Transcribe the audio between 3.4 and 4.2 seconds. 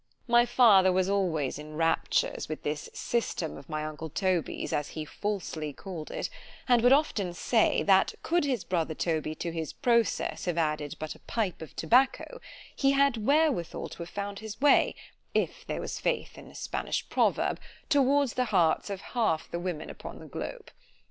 of my uncle